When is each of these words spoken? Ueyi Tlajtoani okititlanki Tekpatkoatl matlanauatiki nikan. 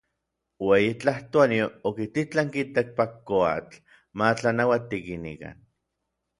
Ueyi 0.67 0.87
Tlajtoani 1.03 1.59
okititlanki 1.91 2.65
Tekpatkoatl 2.79 3.79
matlanauatiki 4.25 5.23
nikan. 5.29 5.65